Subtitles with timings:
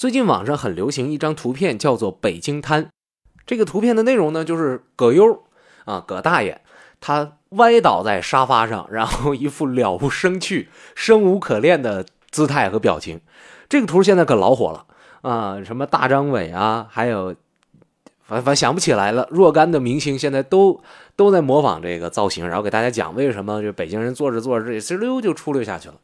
[0.00, 2.88] 最近网上很流行一张图片，叫做“北京瘫”。
[3.46, 5.42] 这个图片的内容呢，就是葛优
[5.84, 6.62] 啊，葛大爷，
[7.02, 13.20] 他歪倒在沙发上，然后一副了无生趣、生无可恋的姿态和表情。
[13.68, 14.86] 这个图现在可老火了
[15.20, 17.36] 啊，什么大张伟啊，还有
[18.22, 20.82] 反反想不起来了，若干的明星现在都
[21.14, 25.96] 都在模仿这个造型，然后给大家讲为什么就北京人坐着坐着，这哧溜就出溜下去了。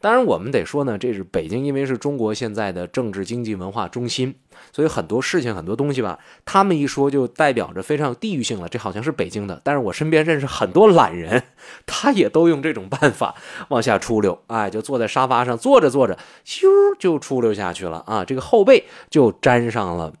[0.00, 4.34] 当然，我们得说呢，这是北京，因为是中国现在的政治、经济、文化中心，
[4.72, 8.68] 所以很多事情、很多东西吧，他们一说就代表着非常有地域性了。
[8.68, 11.42] 这好像是北京的，但是我身边认识很多懒人，
[11.86, 13.34] 他也都用这种办法
[13.68, 16.66] 往下出溜，哎，就坐在沙发上坐着坐着，咻
[16.98, 20.12] 就出溜下去了啊，这个后背就粘上了，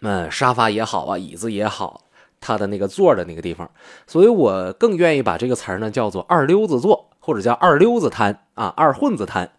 [0.00, 2.02] 嗯，沙发也好啊，椅子也好，
[2.40, 3.70] 他的那个坐的那个地方，
[4.06, 7.10] 所以我更愿意把这个词呢叫做二溜子坐。
[7.26, 9.50] 或者叫二溜子摊啊，二混子摊，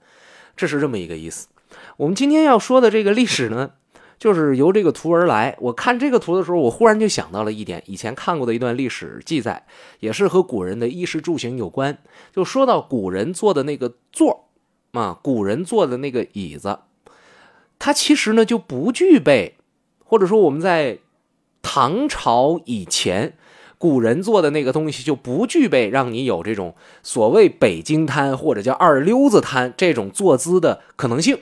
[0.56, 1.50] 这是这么一个意思。
[1.98, 3.72] 我们今天要说的这个历史呢，
[4.18, 5.58] 就是由这个图而来。
[5.60, 9.66] 我看这个图的时候，我忽然就想到了一点，以前看过的一段历史记载，
[10.00, 11.98] 也是和古人的衣食住行有关。
[12.34, 14.48] 就说到古人坐的那个座
[14.94, 16.80] 啊，古人坐的那个椅子，
[17.78, 19.58] 它其实呢就不具备，
[20.06, 21.00] 或者说我们在
[21.62, 23.38] 唐朝以前。
[23.78, 31.39] 古人做的那个东西就不具备让你有这种所谓北京瘫或者叫二溜子瘫这种坐姿的可能性，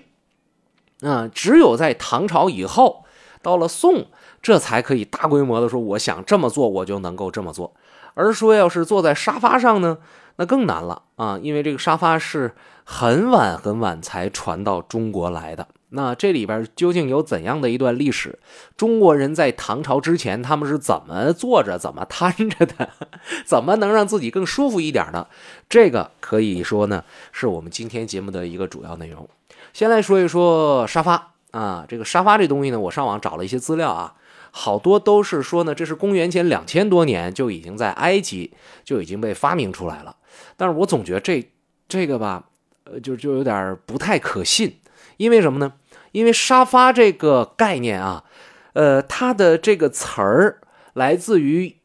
[1.01, 3.05] 啊，只有在唐朝以后，
[3.41, 4.07] 到了宋，
[4.41, 7.73] 这才可以大规模的说，我想这么做，我就能够这么做。
[8.15, 9.99] 而说要是坐在沙发上呢，
[10.35, 15.67] 那更难了啊，因为这个沙发是很晚很晚才传到中国来的。
[15.95, 18.37] 那这里边究竟有怎样的一段历史？
[18.75, 22.89] 中国人在唐朝之前，他们是怎么坐着、怎么瘫着的？
[23.47, 25.25] 怎么能让自己更舒服一点呢？
[25.69, 29.27] 这个可以说呢，是我们今天节目的一个主要内容。
[29.71, 34.15] 先来说一说沙发啊，这个沙发这东西呢，我上网找了一些资料啊，
[34.51, 38.51] 好多都是说呢，这是公元前两千多年就已经在埃及
[38.83, 40.17] 就已经被发明出来了。
[40.57, 41.49] 但是我总觉得这
[41.87, 42.43] 这个吧，
[42.83, 44.77] 呃，就就有点不太可信，
[45.15, 45.71] 因为什么呢？
[46.15, 48.23] 因为沙发这个概念啊，
[48.71, 50.61] 呃，它的这个词儿
[50.93, 51.75] 来自于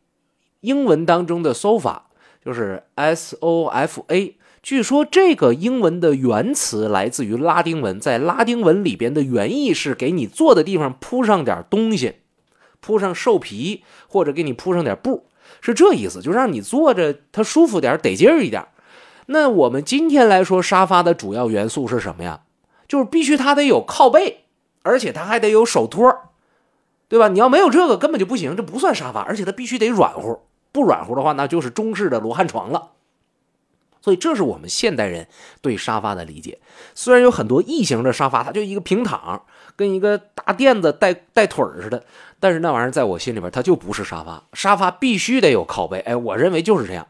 [0.60, 2.02] 英文当中的 sofa，
[2.44, 4.36] 就是 S O F A。
[4.62, 12.18] 据说这个英文的原词来自于拉丁文，在拉丁文里边的原意是给你坐的地方铺上点东西，
[12.78, 15.26] 铺上兽皮或者给你铺上点布，
[15.60, 18.64] 是这意思，就让你坐着它舒服点，得劲儿一点。
[19.26, 22.42] 那我们今天来说，沙发的主要元素是什么呀？
[22.90, 24.42] 就是必须它得有靠背，
[24.82, 26.12] 而且它还得有手托，
[27.08, 27.28] 对吧？
[27.28, 30.40] 你要没有这个根本就不行，这不算沙发，而且它必须得软乎，
[30.72, 32.90] 不软乎的话那就是中式的罗汉床了。
[34.00, 35.28] 所以这是我们现代人
[35.62, 36.58] 对沙发的理解。
[36.96, 39.44] 虽然有很多异形的沙发，它就一个平躺，
[39.76, 42.02] 跟一个大垫子带带腿似的，
[42.40, 46.00] 但是那玩意儿在我心里边它就不是沙发，沙发必须得有靠背。
[46.00, 47.06] 哎，我认为就是这样。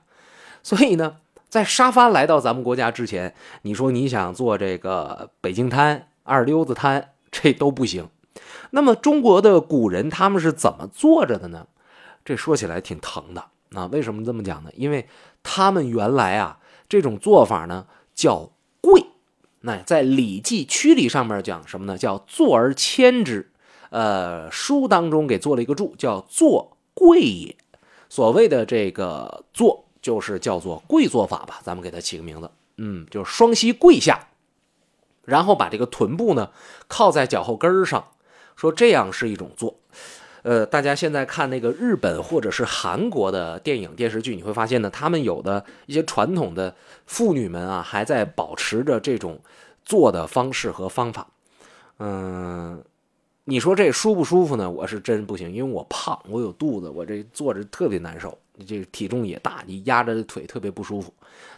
[0.63, 1.17] 所以呢。
[1.51, 8.09] 在沙发来到咱们国家之前，你说你想做这个北京瘫、二溜子瘫，这都不行。
[8.71, 11.67] 那么中国的古人他们是怎么坐着的呢？
[12.25, 13.45] 这说起来挺疼的
[13.75, 13.87] 啊！
[13.87, 14.71] 为什么这么讲呢？
[14.77, 15.09] 因为
[15.43, 18.51] 他们原来啊这种做法呢叫
[18.81, 19.05] 跪。
[19.63, 21.99] 那在《礼记·曲礼》上面讲什么呢？
[21.99, 23.51] 叫坐而谦之。
[23.91, 27.57] 呃，书当中给做了一个注，叫坐跪也。
[28.09, 29.87] 所谓的这个坐。
[30.01, 34.29] 就是叫做跪坐法吧，咱们给它起个名字，嗯，就是双膝跪下，
[35.25, 36.51] 然后把这个臀部呢
[36.89, 38.09] 靠在脚后跟上，
[38.57, 39.77] 说这样是一种坐。
[40.43, 46.75] 呃，大家现在看那个日本或者是韩国的电影电视剧，你会发现呢，他们有的一些传统的
[47.05, 49.39] 妇女们啊，还在保持着这种
[49.85, 51.27] 坐的方式和方法。
[51.99, 52.83] 嗯，
[53.45, 54.71] 你说这舒不舒服呢？
[54.71, 58.39] 我是真不行，因为我胖，我有肚子，我这坐着特别难受。
[58.65, 61.13] 这个体重也大，你压着腿特别不舒服。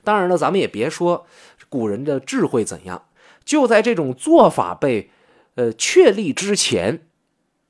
[0.04, 1.26] 当然了，咱们也别说
[1.68, 3.06] 古人的智慧怎样，
[3.44, 5.10] 就在这种做法被
[5.54, 7.06] 呃确立之前，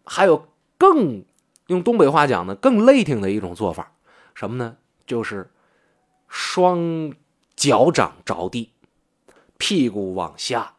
[0.04, 0.48] 还有
[0.78, 1.24] 更
[1.66, 3.92] 用东北话讲呢，更累挺的一种做法，
[4.34, 4.76] 什么呢？
[5.06, 5.50] 就是
[6.28, 7.12] 双
[7.54, 8.70] 脚掌着地，
[9.58, 10.74] 屁股往下，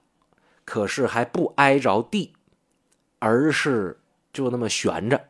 [0.65, 2.33] 可是还不挨着地，
[3.19, 3.99] 而是
[4.31, 5.25] 就那么悬着，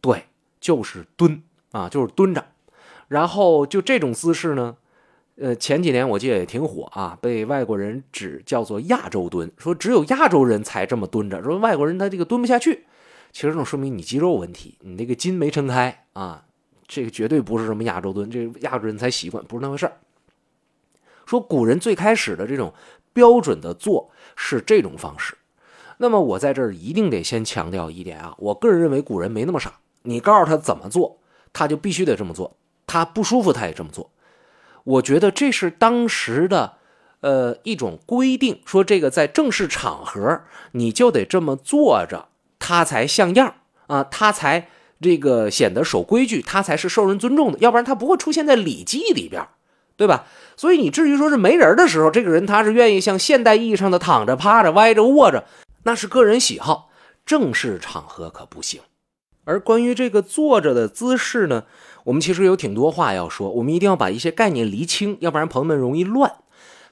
[0.00, 0.26] 对，
[0.60, 1.42] 就是蹲。
[1.72, 2.44] 啊，就是蹲着，
[3.08, 4.76] 然后就这种姿势呢，
[5.36, 12.86] 呃，前几年我记得也挺火啊，被外国人指叫做亚洲蹲，说只有亚洲人才这么蹲着，说外国人他这个蹲不下去，
[13.32, 16.44] 其实这种说明你肌肉问题，你那个筋没撑开啊，
[16.86, 19.98] 这个绝对不是什么亚洲蹲，这个亚洲人才习惯，不是那回事儿。
[21.26, 22.72] 说古人最开始的这种
[23.12, 25.36] 标准的坐是这种方式，
[25.98, 29.74] 那么我在这儿一定得先强调一点啊，我个人认为古人没那么傻，
[30.04, 31.18] 你告诉他怎么做，
[31.52, 32.56] 他就必须得这么做，
[32.86, 34.10] 他不舒服他也这么做。
[34.84, 36.74] 我觉得这是当时的，
[37.20, 40.42] 呃，一种规定，说这个在正式场合
[40.72, 42.28] 你就得这么坐着，
[42.58, 43.54] 他才像样
[43.86, 44.68] 啊，他才
[45.00, 49.46] 这个显得守规矩，他才是受人尊重的，要不然他不会出现在《礼记》里边，
[49.96, 50.26] 对吧？
[50.56, 55.44] 所以你至于说是没人的时候，这个人他是愿意像现代意义上的躺着、趴着、歪着、卧着。
[55.84, 56.90] 那是个人喜好，
[57.24, 58.80] 正式场合可不行。
[59.48, 61.64] 而关于这个坐着的姿势呢，
[62.04, 66.30] 我们其实有挺多话要说，我们一定要把一些概念厘清，要不然朋友们容易乱。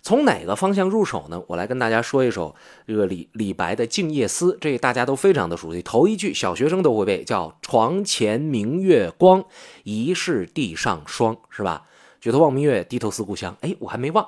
[0.01, 1.43] 从哪个方向入手呢？
[1.49, 2.55] 我来跟大家说一首
[2.87, 5.83] 这个李李白的《静夜思》，这大家都非常的熟悉。
[5.83, 9.45] 头一句小学生都会背，叫“床前明月光，
[9.85, 11.83] 疑是地上霜”，是吧？
[12.23, 13.55] 举头望明月，低头思故乡。
[13.61, 14.27] 哎，我还没忘。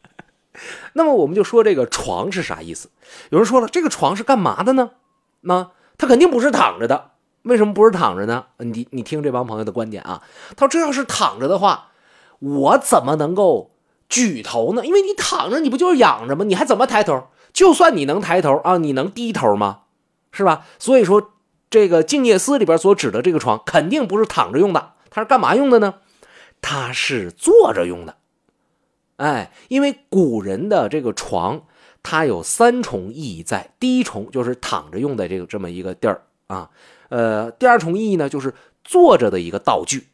[0.94, 2.88] 那么我们就说这个床是啥意思？
[3.28, 4.92] 有人说了，这个床是干嘛的呢？
[5.42, 7.10] 那它肯定不是躺着的。
[7.46, 8.44] 为什么不是躺着呢？
[8.58, 10.22] 你你听这帮朋友的观点啊。
[10.56, 11.88] 他说这要是躺着的话，
[12.40, 13.70] 我怎么能够
[14.08, 14.84] 举头呢？
[14.84, 16.44] 因为你躺着，你不就是仰着吗？
[16.44, 17.28] 你还怎么抬头？
[17.52, 19.82] 就算你能抬头啊，你能低头吗？
[20.32, 20.66] 是吧？
[20.78, 21.30] 所以说，
[21.70, 24.92] 这个《静夜思》里边所指的这个床，肯定不是躺着用的。
[25.08, 25.94] 它是干嘛用的呢？
[26.60, 28.16] 它是坐着用的。
[29.16, 31.62] 哎，因为古人的这个床，
[32.02, 33.70] 它有三重意义在。
[33.80, 36.70] 第一重就是躺着用的这个这么一个地儿啊，
[37.08, 38.54] 呃，第二重意义呢就是
[38.84, 40.06] 坐着的一个道具，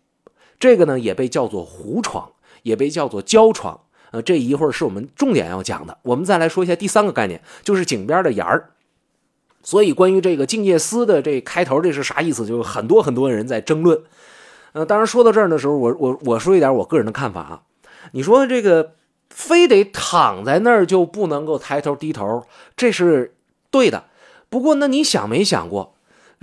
[0.58, 2.32] 这个呢也被叫做胡床，
[2.62, 3.80] 也被叫做胶床。
[4.12, 5.96] 呃，这一会儿是我们重点要讲的。
[6.02, 8.70] 我们再来说一下第三个概念，就是井边的沿儿。
[9.62, 12.44] 所以关于这个《静夜思》的这开头，这是啥意思？
[12.44, 14.02] 就是很多很多人在争论。
[14.72, 17.62] 呃，当然说到这儿的时候，我我我说一点我个人的看法啊。
[18.12, 18.94] 你说这个
[19.30, 22.44] 非得躺在那儿就不能够抬头低头，
[22.76, 23.34] 这是
[23.70, 24.04] 对的。
[24.50, 25.91] 不过，那你想没想过，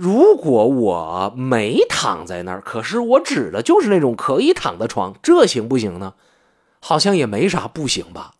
[0.00, 6.14] 如果我没躺在那儿，可是我指的就是那种可以躺的床，这行不行呢？
[6.80, 8.32] 好像也没啥不行吧，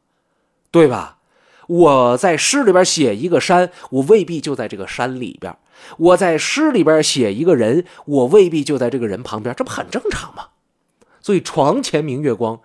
[0.70, 1.18] 对吧？
[1.66, 5.52] 我在诗里边写一个山，我未必就在这个山里边；
[5.98, 10.46] 我在诗里边写一个人，我未必就在这个人旁边，这不很正常吗？
[11.20, 12.58] 所以，床前明月光。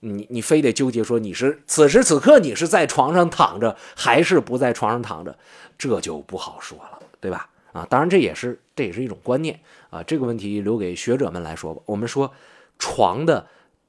[0.00, 5.38] 你你非得纠结说你是此时此刻你是在床上躺着还是不在床上躺着，
[5.78, 7.48] 这就不好说了，对吧？
[7.76, 11.82] 啊，当然这也是这也是一种观念啊，这个问题留给学者们来说吧。
[11.84, 12.32] 我们说
[12.78, 13.48] 床的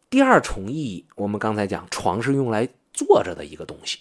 [0.10, 4.00] 第二重意义，我们刚才讲床是用来坐着的一个东西。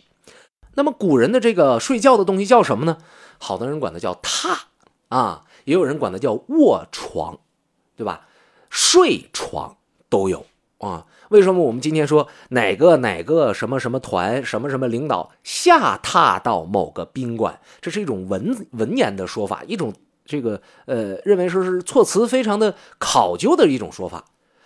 [0.74, 2.98] 那么古人的这个睡觉的东西叫什么呢？
[3.38, 4.58] 好多人管它叫榻
[5.08, 7.38] 啊，也有人管它叫卧床，
[7.96, 8.26] 对吧？
[8.68, 9.76] 睡床
[10.08, 10.44] 都有
[10.86, 11.06] 啊。
[11.30, 17.58] 为什么我们今天说哪个哪个什么什么团什么什么领导下榻到某个宾馆？
[17.80, 19.92] 这是一种文文言的说法，一种
[20.24, 24.24] 这个呃认为说是措辞非常的考究的一种说法，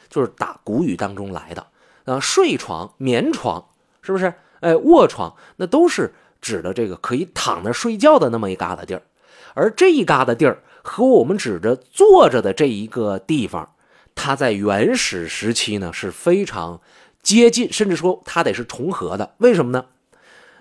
[0.08, 1.66] 就是打古语当中来的
[2.04, 2.20] 啊。
[2.20, 3.64] 睡床、眠床
[4.02, 4.34] 是不是？
[4.60, 6.12] 哎，卧床那都是
[6.42, 9.02] 指的这个可以躺着睡觉的那么一疙瘩地儿，
[9.54, 13.70] 而这一疙瘩地儿和我们指着坐着的这一个地方。
[14.22, 16.78] 它在原始时期呢是非常
[17.22, 19.32] 接近，甚至说它得是重合的。
[19.38, 19.86] 为什么呢？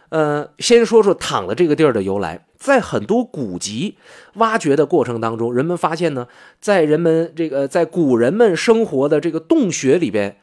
[0.07, 2.45] 呃，先说说躺的这个地儿的由来。
[2.57, 3.97] 在很多古籍
[4.35, 6.29] 挖掘的过程当中，人们发现呢，
[6.62, 10.38] 在人们这个在古人们生活的这个洞穴里边，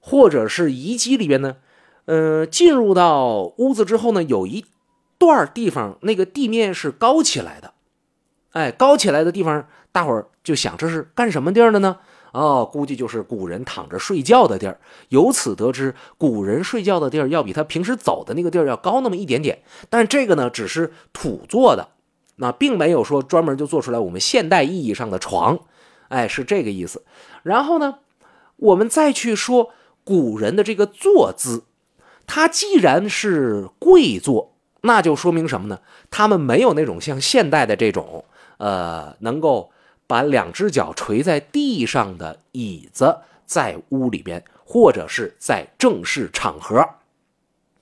[0.00, 1.56] 或者是遗迹里边呢，
[2.06, 4.64] 呃，进入到屋子之后呢，有一
[5.18, 7.74] 段地方那个地面是高起来的。
[8.50, 11.98] 哎，高起来的地方，大伙儿就想这是干什么地儿的呢？
[12.36, 14.78] 哦，估计就是古人躺着睡觉的地儿。
[15.08, 19.60] 由此得知，古人睡觉的地儿要比他平时走的那个地儿要高那么一点点。
[19.88, 21.88] 但这个呢，只是土做的，
[22.36, 25.60] 那并没有说专门就做出来我们现代意义上的床。
[26.08, 27.02] 哎，是这个意思。
[27.42, 28.00] 然后呢，
[28.56, 29.70] 我们再去说
[30.04, 31.64] 古人的这个坐姿，
[32.26, 34.52] 他既然是跪坐，
[34.82, 35.78] 那就说明什么呢？
[36.10, 38.26] 他们没有那种像现代的这种，
[38.58, 39.70] 呃，能够。
[40.06, 46.88] 把两只脚垂在地上的椅子，在屋里边，或者是在正式场合。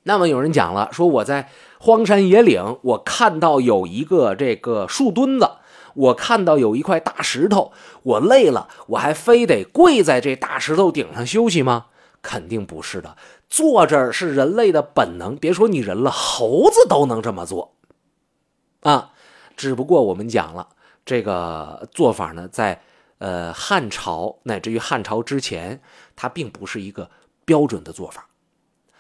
[0.05, 5.51] 那么有人讲了，说我在荒山野岭，我看到有一个这个树墩子，
[5.95, 11.87] 我看到有一块大石头，我累了，我还非得跪在这大石头顶上休息吗？
[12.21, 13.17] 肯定不是的，
[13.49, 15.37] 坐着是人类的本能。
[15.37, 17.75] 别说你人了，猴子都能这么做
[18.81, 19.13] 啊。
[19.57, 20.69] 只不过我们讲了。
[21.05, 22.81] 这个做法呢，在
[23.19, 25.81] 呃汉朝乃至于汉朝之前，
[26.17, 27.11] 它并不是一个
[27.45, 28.29] 标准的做法。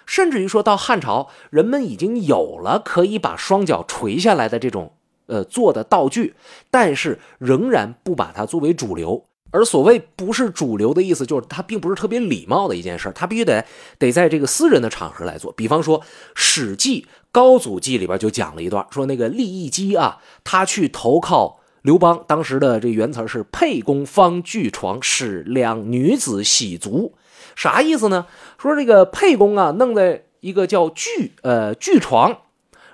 [0.06, 4.92] 甚至于说到汉朝，人们已经有了可以把双脚垂下来的这种
[5.26, 6.34] 呃做的道具，
[6.70, 9.24] 但是仍然不把它作为主流。
[9.50, 13.64] 而所谓不是主流的意思，就是它并不是特别礼貌的一件事它必须得
[13.98, 15.52] 得在这个私人的场合来做。
[15.52, 16.00] 比方说，
[16.34, 27.14] 《史记·高祖记》里边就讲了一段，说那个利益姬啊，他去投靠刘邦，当时的这原词是“沛公方具床，使两女子洗足”，
[27.54, 28.26] 啥意思呢？
[28.58, 32.38] 说这个沛公啊，弄在一个叫具呃具床，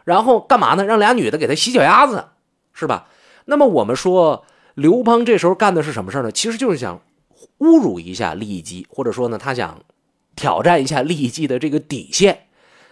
[0.03, 0.85] 然后干嘛呢？
[0.85, 2.25] 让俩女的给他洗脚丫子，
[2.73, 3.07] 是吧？
[3.45, 4.45] 那么我们说。
[4.75, 6.33] 刘邦这时候干的是什么事呢？
[6.33, 7.03] 其实就是想
[7.59, 9.79] 侮辱一下利益，或者说呢，他想
[10.37, 12.47] 挑战一下利益姬的这个底线。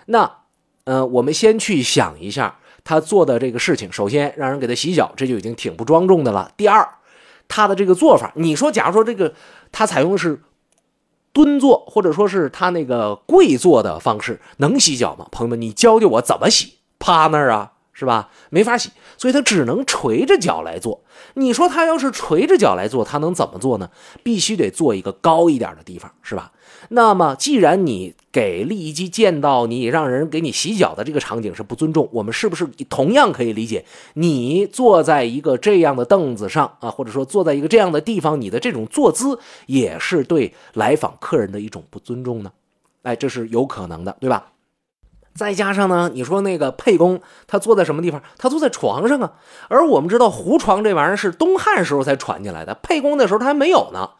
[0.07, 0.41] 那，
[0.85, 3.93] 呃，我们先去想一下他做的这个事情。
[3.93, 6.51] 首先，让人给他洗脚，这就已经挺不庄重的了。
[6.57, 6.89] 第二，
[7.47, 9.35] 他的这个做法，你说，假如说这个
[9.71, 10.41] 他采用的是
[11.35, 15.27] 蹲坐，或者说是他那个跪坐的方式，能洗脚吗？
[15.31, 16.79] 朋友们，你教教我怎么洗？
[16.99, 17.73] 趴那儿啊？
[17.99, 18.31] 是吧？
[18.51, 21.03] 没法洗，所以他只能垂着脚来做。
[21.35, 23.91] 你说他要是垂着脚来做，他能怎么做呢？
[24.23, 26.53] 必须得做一个高一点的地方，是吧？
[26.91, 42.53] 那么，既然你给利益姬见到你让人给你洗脚的这个场景是不尊重，我们是不是同样可以理解，你坐在一个这样的凳子上啊，或者说坐在一个这样的地方，你的这种坐姿也是对来访客人的一种不尊重呢？
[43.03, 44.53] 哎，这是有可能的，对吧？
[45.39, 48.21] 再加上呢，你说那个沛公他坐在什么地方？
[48.37, 49.35] 他坐在床上啊。
[49.69, 54.11] 而我们知道胡床这玩意儿是东汉时候才传进来的，沛公那时候他还没有呢。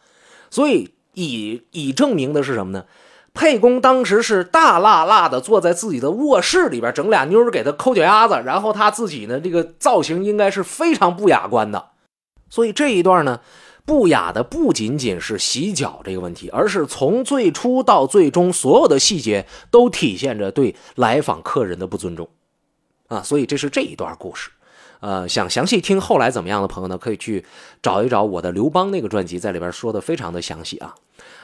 [0.49, 2.85] 所以以以证明的是什么呢？
[3.33, 11.89] 沛公当时是大辣辣的坐在自己的卧室里边，整俩妞给他抠脚丫子，然后他自己呢这个造型应该是非常不雅观的。
[12.49, 13.41] 所以这一段呢。
[13.85, 22.29] 不雅的不仅仅是洗脚这个问题，而是从最初到最终，所有的细节都体现着对来访客人的不尊重，
[23.07, 24.51] 啊，所以这是这一段故事。
[24.99, 27.45] 呃，想详细听后来怎么样的朋友呢，可以去
[27.81, 30.93] 找一找我的刘邦那个专辑，在里边说的非常的详细啊。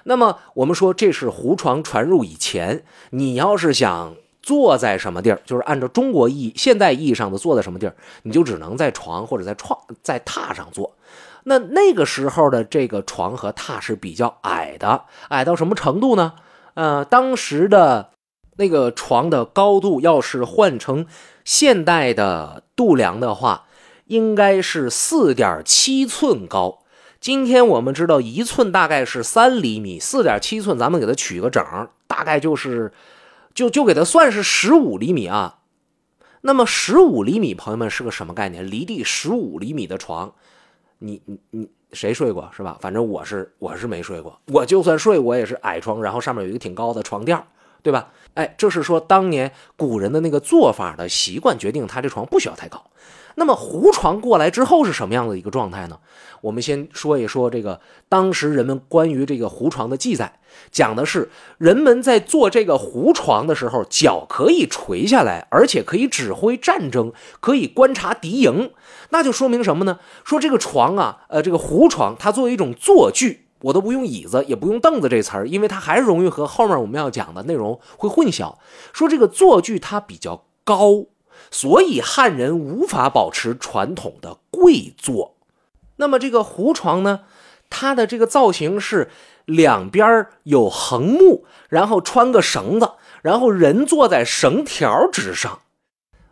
[0.04, 4.14] 那么我们说这是胡床传入以前，你要是想
[4.44, 10.94] 坐在什么地儿，就是按照中国意义现代意义上的坐在什么地儿，你就只能在床或者在床在榻上坐。
[11.48, 16.34] 那那个时候的这个床和榻是比较矮的，矮到什么程度呢？
[16.74, 18.10] 呃，当时的
[18.58, 21.06] 那个床的高度，要是换成
[21.44, 23.68] 现代的度量的话，
[24.06, 26.80] 应该是四点七寸高。
[27.20, 31.64] 今天我们知道一寸大概是三厘米，四点七寸，咱们给它取个整，
[32.08, 32.92] 大概就是
[33.54, 35.60] 就就给它算是十五厘米啊。
[36.42, 38.68] 那么十五厘米，朋友们是个什么概念？
[38.68, 40.34] 离地十五厘米的床。
[41.00, 42.78] 你你你谁睡过是吧？
[42.82, 47.42] 反正我是我是没睡过，我就算睡，我也是矮床，然后上面有一个挺高的床垫，
[47.82, 48.12] 对吧？
[48.34, 52.84] 哎，这是说当年古人的那个做法的习惯决定，他这床不需要太高。
[53.36, 56.00] 那么胡床过来之后是什么样的一个状态呢？
[56.42, 60.40] 我们先说一说这个当时人们关于这个胡床的记载，
[60.72, 68.72] 讲的是人们在做这个胡床的时候，脚可以垂下来，而且可以指挥战争，可以观察敌营。
[69.10, 70.00] 那就说明什么呢？
[70.24, 78.56] 说这个床啊，呃，这个胡床它作为一种坐具，我都不用椅子，也不用凳子这词儿，因为它还是容易和后面我们要讲的内容会混淆。
[78.94, 81.06] 说这个坐具它比较高。
[81.58, 85.36] 所以汉人无法保持传统的跪坐。
[85.96, 87.22] 那么这个胡床呢，
[87.70, 89.10] 它的这个造型是
[89.46, 95.62] 两边有横木，然后穿个绳子，然后人坐在绳条之上。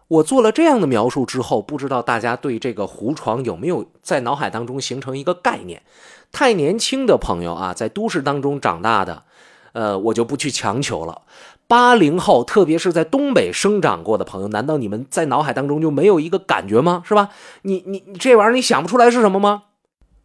[0.10, 5.84] 我做了这样的描述之后，不知道大家对这个胡床有没有在脑海当中形成一个概念？
[6.34, 9.24] 太年轻的朋友啊，在都市当中长大的，
[9.72, 11.22] 呃，我就不去强求了。
[11.74, 17.02] 八零后，特别是在东北生长过的朋友，难道你们在脑海当中就没有一个感觉吗？
[17.04, 17.30] 是吧？
[17.64, 19.64] 你你这玩意儿你想不出来是什么吗？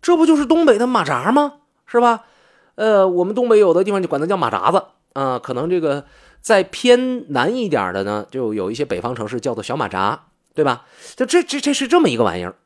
[0.03, 1.55] 这不就是东北的马扎吗？
[1.87, 2.25] 是吧？
[2.75, 6.05] 呃，我们东北有的地方就管它叫马扎子啊，可能这个
[6.43, 10.25] 在偏南一点的呢，就有一些北方城市叫做小马扎，
[10.55, 10.85] 对吧？
[11.17, 12.57] 就这这这是这么一个玩意儿，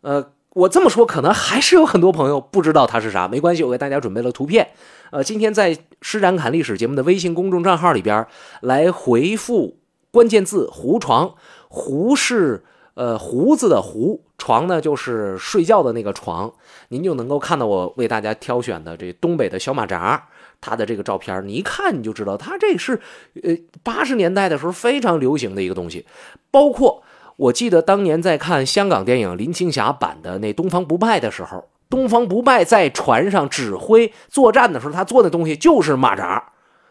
[0.00, 0.32] 呃。
[0.54, 3.26] 我这么说，可能还是有很多朋友不知道它是啥。
[3.26, 4.68] 没关系，我给大家准备了图片。
[5.14, 8.26] 呃，今天在施展侃历史节目的微信公众账号里边
[8.62, 9.76] 来回复
[10.10, 11.36] 关键字“胡床”，
[11.70, 16.52] 胡是呃胡子的胡，床呢就是睡觉的那个床，
[16.88, 20.20] 您就能够看到我为大家挑选的这东北的小马扎，
[20.60, 23.00] 它的这个照片，你一看你就知道，它这是
[23.44, 26.04] 呃八十年代的时候非常流行的一个东西，
[26.50, 27.04] 包括。
[27.36, 36.42] 我记得当年在看香港电影林青霞版的那《东方不败》的时候，东方不败在船上指挥作战的时候，他做的东西就是马扎。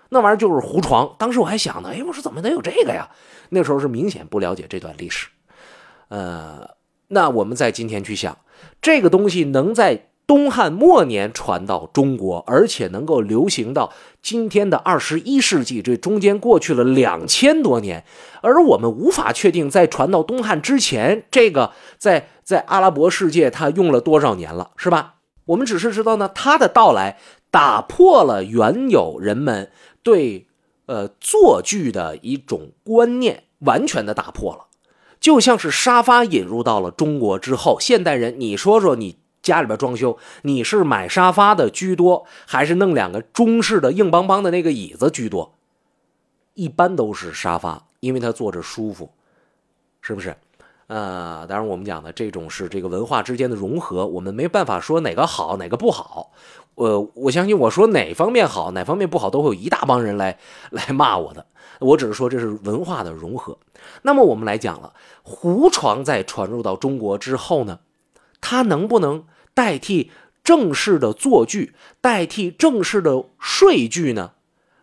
[0.08, 1.14] 那玩意儿就是胡床。
[1.20, 3.10] 当时我还想呢，哎，我说怎么能有这个呀？
[3.50, 5.28] 那时候是明显不了解这段历史。
[6.08, 6.70] 呃，
[7.10, 8.38] 那我们在今天去想，
[8.82, 13.92] 这个东西能在东汉末年传到中国，而且能够流行到
[14.22, 18.06] 今天的二十一世纪，这中间过去了两千多年，
[18.42, 25.16] 而我们无法确定在传到东汉之前，这个在在阿拉伯世界它用了多少年了，是吧？
[25.46, 27.18] 我们只是知道呢，它的到来
[27.52, 29.72] 打破了原有人们
[30.02, 30.48] 对
[30.86, 34.68] 呃坐具的一种观念，完全的打破了。
[35.20, 45.56] 就像是沙发引入到了中国之后，现代人，你说说你家里边装修，你是买沙发的居多，还是弄两个中式的硬邦邦的那个椅子居多？
[46.54, 49.12] 一般都是沙发，因为它坐着舒服，
[50.02, 50.36] 是不是？
[50.94, 56.34] 呃，当然我们讲的这种是这个文化之间的融合，我们没办法说哪个好哪个不好。
[56.76, 60.38] 呃，我相信我说哪方面好哪方面不好，都会有一大帮人来
[60.70, 61.48] 来骂我的。
[61.80, 63.58] 我只是说这是文化的融合。
[64.04, 67.80] 那么我们来讲了，胡床在传入到中国之后呢，
[68.40, 70.12] 它能不能代替
[70.44, 74.34] 正式的坐具，代替正式的睡具呢？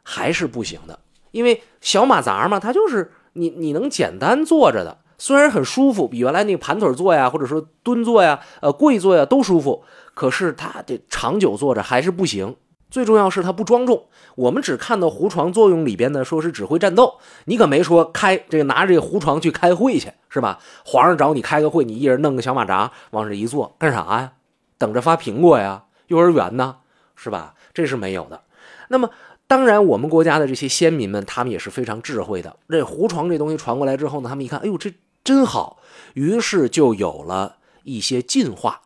[0.03, 0.99] 还是不行的，
[1.31, 9.85] 因为小马扎嘛，它就是你你能简单坐着的，虽然很舒服，比原来那个盘腿坐呀，或者说蹲坐呀，呃跪坐呀都舒服，
[10.15, 12.57] 可是它这长久坐着还是不行。
[12.91, 20.59] 最重要是它不庄重，我们只看到胡床作用里边呢，说是指挥战斗，你可没说开这个拿着这个胡床去开会去，是吧？
[20.87, 24.33] 皇上找你开个会，你一人弄个小马扎往这一坐，干啥呀？
[24.79, 25.85] 等着发苹果呀？
[26.07, 26.79] 幼儿园呢？
[27.15, 27.55] 是吧？
[27.75, 28.41] 这是没有的。
[28.89, 29.11] 那么，
[29.47, 32.57] 当然我们国家的这些先民们，他们也是非常智慧的。
[32.69, 34.93] 这胡床这东西传过来之后呢，他们一看，哎呦，这
[35.31, 35.79] 真好，
[36.15, 38.81] 于是就有了一些进化。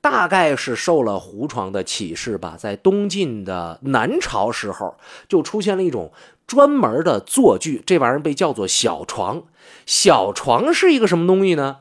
[0.00, 4.94] 大概是受了胡床的启示吧，在东晋的南朝时候，
[5.26, 6.12] 就出现了一种
[6.46, 9.42] 专门的坐具，这玩意儿被叫做小床。
[9.86, 11.78] 小床是一个什么东西呢？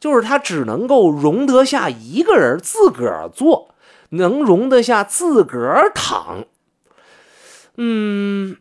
[0.00, 3.72] 就是它只能够容得下一个人自个儿坐，
[4.08, 6.44] 能容得下自个儿躺。
[7.76, 8.56] 嗯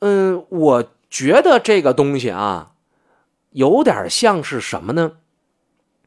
[0.00, 2.71] 嗯，我觉得这个东西啊，
[3.52, 5.12] 有点像是什么呢？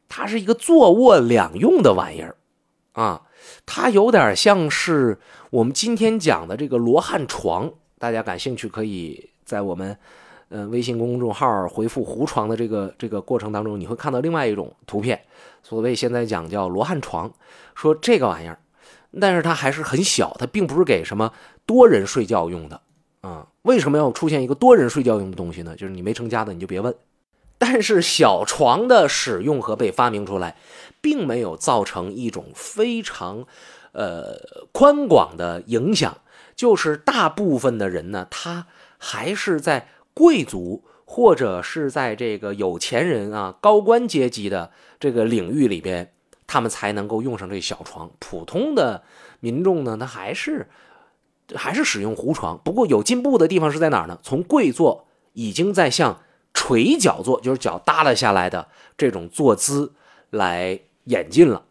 [0.08, 2.36] 它是一个坐卧两用的玩意儿，
[2.92, 3.22] 啊，
[3.64, 5.18] 它有点像是
[5.50, 7.72] 我们今天讲的这个罗汉床。
[7.98, 9.96] 大家感兴趣，可以在我们
[10.48, 15.20] 呃微信公众号回复“胡床”的这个这个过程当中，你会看到另外一种图片。
[15.62, 17.32] 所谓现在讲叫罗汉床，
[17.74, 18.58] 说这个玩意儿，
[19.18, 21.32] 但是它还是很小，它并不是给什么
[21.64, 22.80] 多人睡觉用的
[23.22, 23.48] 啊。
[23.62, 25.74] 为什么要出现一个多人睡觉用的东西呢？
[25.74, 26.94] 就是你没成家的，你就别问。
[27.58, 30.56] 但是小床的使用和被发明出来，
[31.00, 33.46] 并没有造成一种非常，
[33.92, 36.18] 呃宽广的影响。
[36.54, 38.66] 就是大部分的人呢，他
[38.98, 46.12] 还是在贵族或者是在这个有钱人啊、高官阶级的这个领域里边，
[46.46, 48.10] 他们才能够用上这小床。
[48.18, 49.02] 普通的
[49.40, 50.68] 民众呢，他还是
[51.54, 52.60] 还是使用胡床。
[52.62, 54.18] 不过有进步的地方是在哪儿呢？
[54.22, 56.20] 从跪坐已经在向。
[56.56, 58.66] 垂脚坐就是脚耷拉下来的
[58.96, 59.92] 这种坐姿
[60.30, 61.64] 来演进了，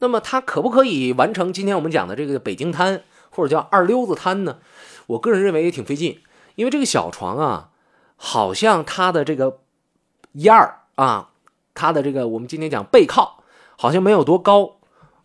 [0.00, 4.58] 那么它可不可以完成今天我们讲的这个北京瘫或者叫二溜子瘫呢？
[5.06, 6.20] 我个人认为也挺费劲，
[6.56, 7.70] 因为这个小床啊，
[8.16, 9.60] 好像它的这个
[10.32, 11.30] 一二啊，
[11.72, 13.42] 它的这个我们今天讲背靠
[13.76, 14.76] 好像没有多高。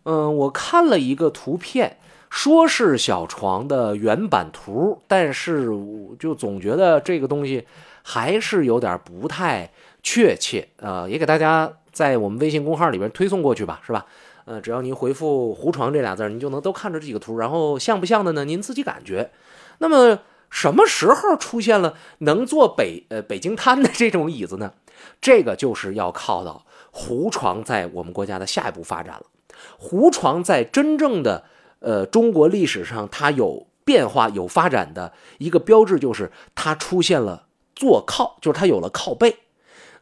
[0.04, 1.98] 嗯，我看了一个图片，
[2.34, 5.68] 说是小床的原版图，但是
[6.18, 7.64] 就总觉得这个东西。
[8.06, 9.70] 还是有点不太
[10.02, 14.04] 确切，呃，也给大家在我们微信公号里边推送过去吧，是吧？
[14.44, 18.44] 呃，只要您回复“胡床”这俩字，您就能都看着这几个图，然后像不像的呢？
[18.44, 19.30] 您自己感觉。
[19.78, 20.18] 那么
[20.50, 24.74] 什么时候出现了能坐北呃北京滩的这种椅子呢？
[25.18, 29.22] 这个就是要靠到胡床在我们国家的下一步发展了。
[29.78, 31.44] 胡床在真正的
[31.84, 37.44] 呃中国历史上，它有变化有发展的一个标志，就是它出现了。
[37.76, 39.36] 坐靠就是它有了靠背，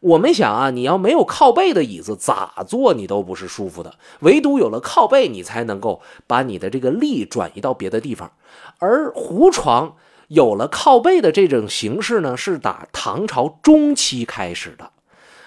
[0.00, 8.30] 我们想啊，你要没有靠背的椅子咋坐你都不是舒服的，唯独有了靠背，你才能够把你的这个力转移到别的地方。
[8.78, 9.96] 而胡床
[10.28, 14.90] 有了靠背的这种形式呢，是打唐朝中期开始的。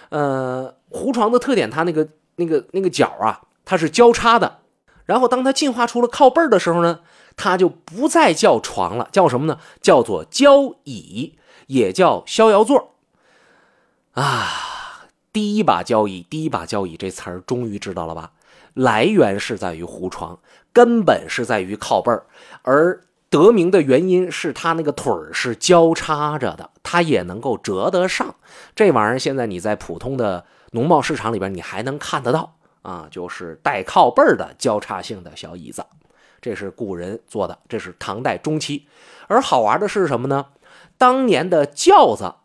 [0.10, 4.62] 呃，胡床的特点，它那个那个那个角啊，它是交叉的。
[5.06, 7.00] 然后当它进化出了靠背的时候呢，
[7.36, 9.60] 它就不再叫床了，叫什么呢？
[9.82, 11.38] 叫做交椅。
[11.68, 12.94] 也叫逍遥座
[14.12, 18.34] 啊，第一把交椅，第一把交椅这词儿终于知道了吧？
[18.76, 20.38] 来源是在于胡床，
[20.72, 22.28] 根本是在于靠背儿，
[22.62, 28.36] 而得名的原因是它那个腿儿是交叉着的，它也能够折得上。
[28.76, 32.55] 这玩意儿现在你在普通的农贸市场里边你还能看得到
[32.86, 35.84] 啊，就是带靠背的交叉性的小椅子。
[36.40, 38.88] 这是古人做的，这是唐代中期。
[39.28, 40.46] 而好玩的是什么呢？
[40.98, 42.36] 当年的轿子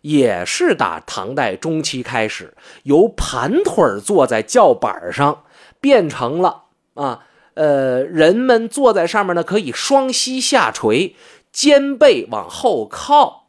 [0.00, 5.44] 也是打唐代中期开始，由盘腿坐在轿板上，
[5.78, 11.14] 变成了啊，呃，人们坐在上面呢，可以双膝下垂，
[11.52, 13.39] 肩背往后靠。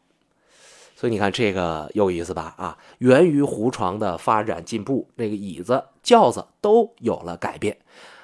[1.02, 2.54] 所以你看这个有意思吧？
[2.58, 7.76] 啊，源于胡床的发展进步，那个椅子、轿子都有了改变。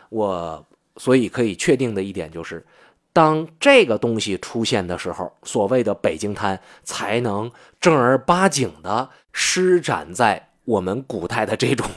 [0.09, 0.63] 我。
[0.99, 2.65] 所以可以确定的一点就是，
[3.13, 11.87] 当这个东西出现的时候，所谓的北京滩才能正儿八经的施展在我们古代的这种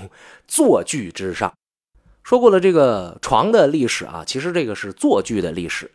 [0.47, 1.51] 坐具之上。
[2.23, 5.90] 说过了这个床的历史啊，其实这个是坐具的历史。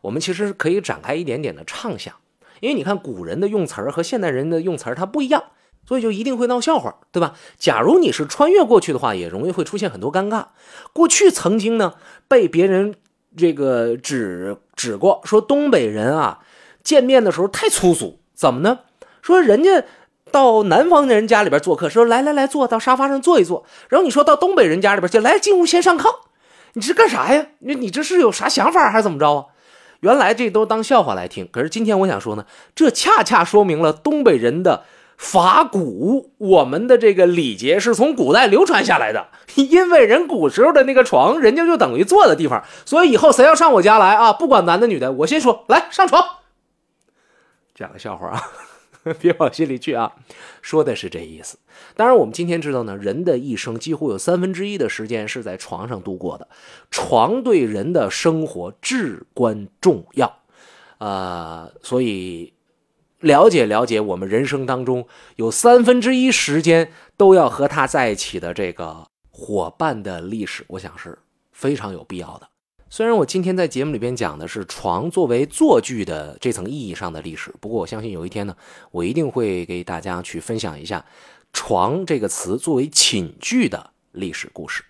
[0.00, 2.14] 我们其实可以展开一点点的畅想，
[2.60, 5.44] 因为你看古人的用词儿和现代人的用词儿它不一样。
[5.86, 7.34] 所以就一定会闹笑话，对吧？
[7.58, 10.46] 假如你是穿越过去的话，也容易会出现很多尴尬。
[10.94, 11.92] 过去曾经呢，
[12.26, 12.94] 被别人
[13.36, 16.38] 这个指指过，说东北人啊，
[16.82, 18.18] 见面的时候太粗俗。
[18.34, 18.78] 怎么呢？
[19.20, 19.84] 说人家
[20.30, 23.66] 到南方的人家里边做客，说来来来，坐到沙发上坐一坐。
[23.90, 26.08] 然后你说到东北人家里边去，来进屋先上炕，
[26.72, 27.48] 你这干啥呀？
[27.58, 29.44] 你你这是有啥想法还是怎么着啊？
[30.04, 31.48] 原来这都当笑话来听。
[31.50, 34.84] 可是今天我想说呢，这恰恰说明了东北人的。
[35.16, 46.20] 法古，我们的这个礼节是从古代流传下来的， 因为人古时候的那个床，人家就等于坐的地方，所以以后谁要上我家来啊，不管男的女的，我先说来上床。
[47.76, 48.42] 讲个笑话啊，
[49.20, 50.12] 别往心里去啊，
[50.62, 51.58] 说的是这意思。
[51.94, 56.48] 当然，我们今天知道呢，人的一生几乎有三分之一的时间是在床上度过的，
[56.90, 60.38] 床对人的生活至关重要，
[60.98, 62.52] 呃，所以。
[63.20, 71.18] 了解了解，我们人生当中有三分之一时间都要和他在一起的这个伙伴的历史，我想是
[71.50, 72.46] 非常有必要的。
[72.90, 78.56] 虽然我今天在节目里边讲的是床作为坐具的这层意义上的历史，不过我相信有一天呢，
[78.92, 81.04] 我一定会给大家去分享一下
[81.52, 84.84] 床这个词作为寝具的历史故事。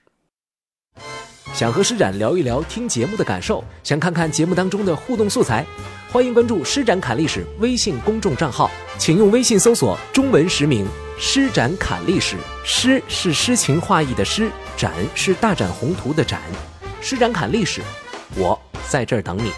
[1.54, 5.64] 想和施展聊一聊听节目的感受，想看看节目当中的互动素材。
[6.10, 10.86] 欢迎关注“施展侃历史”微信公众账号，请用微信搜索中文实名
[11.18, 12.36] “施展侃历史”。
[12.64, 16.40] 诗是诗情画意的诗，展是大展宏图的展。
[17.06, 17.82] 施展侃历史，
[18.34, 19.52] 我在这儿等你。